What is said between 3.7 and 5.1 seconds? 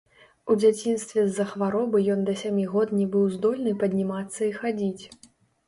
паднімацца і хадзіць.